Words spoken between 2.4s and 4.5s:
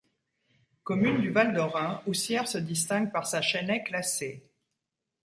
se distingue par sa chênaie classée.